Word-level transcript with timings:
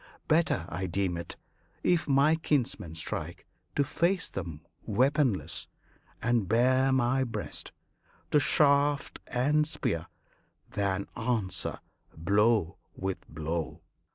Better 0.27 0.65
I 0.67 0.87
deem 0.87 1.15
it, 1.15 1.35
if 1.83 2.07
my 2.07 2.35
kinsmen 2.35 2.95
strike, 2.95 3.45
To 3.75 3.83
face 3.83 4.29
them 4.31 4.65
weaponless, 4.83 5.67
and 6.23 6.47
bare 6.47 6.91
my 6.91 7.23
breast 7.23 7.71
To 8.31 8.39
shaft 8.39 9.19
and 9.27 9.67
spear, 9.67 10.07
than 10.71 11.05
answer 11.15 11.77
blow 12.17 12.77
with 12.95 13.23
blow. 13.29 13.83